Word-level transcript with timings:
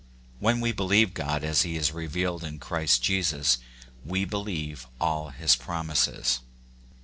When 0.39 0.61
we 0.61 0.71
believe 0.71 1.13
God 1.13 1.43
as 1.43 1.61
he 1.61 1.75
is 1.75 1.91
revealed 1.91 2.43
in 2.43 2.57
Christ 2.57 3.03
Jesus, 3.03 3.59
we 4.03 4.25
believe 4.25 4.87
all 4.99 5.29
his 5.29 5.55
promises. 5.55 6.39